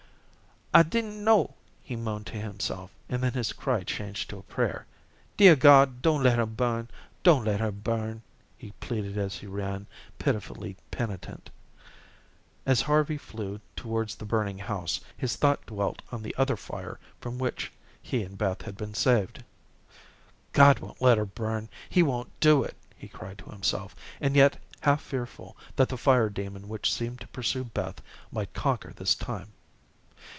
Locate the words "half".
24.79-25.01